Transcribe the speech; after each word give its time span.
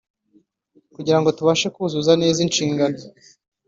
kugira 0.95 1.17
ngo 1.19 1.29
tubashe 1.37 1.67
kuzuza 1.75 2.11
neza 2.21 2.39
inshingano 2.45 2.99